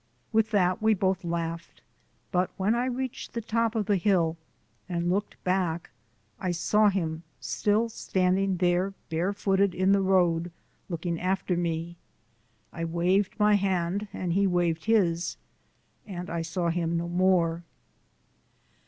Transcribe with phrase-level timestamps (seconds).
[0.33, 1.81] With that we both laughed,
[2.31, 4.35] but when I reached the top of the hill,
[4.89, 5.91] and looked back,
[6.39, 10.51] I saw him still standing there bare footed in the road
[10.89, 11.97] looking after me.
[12.73, 15.37] I waved my hand and he waved his:
[16.07, 17.63] and I saw him no more.